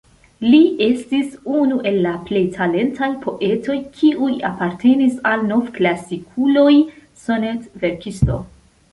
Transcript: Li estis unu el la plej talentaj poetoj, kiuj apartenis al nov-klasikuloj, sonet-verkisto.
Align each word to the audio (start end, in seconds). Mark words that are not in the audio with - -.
Li 0.51 0.59
estis 0.83 1.33
unu 1.57 1.75
el 1.89 1.97
la 2.05 2.13
plej 2.29 2.39
talentaj 2.55 3.09
poetoj, 3.25 3.75
kiuj 3.99 4.29
apartenis 4.49 5.19
al 5.33 5.43
nov-klasikuloj, 5.51 6.73
sonet-verkisto. 7.27 8.39